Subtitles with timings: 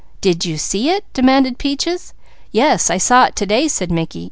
[0.19, 2.15] "Did you see it?" demanded Peaches.
[2.51, 4.19] "Yes, I saw it to day," said Mickey.